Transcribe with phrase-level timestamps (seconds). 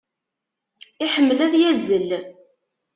[1.05, 2.09] Iḥemmel ad yazzel.